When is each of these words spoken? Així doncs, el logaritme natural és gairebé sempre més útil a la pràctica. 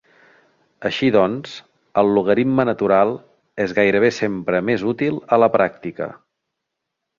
Així 0.89 1.09
doncs, 1.15 1.51
el 2.03 2.09
logaritme 2.15 2.65
natural 2.71 3.13
és 3.67 3.77
gairebé 3.81 4.11
sempre 4.23 4.65
més 4.73 4.89
útil 4.95 5.23
a 5.39 5.43
la 5.45 5.53
pràctica. 5.61 6.13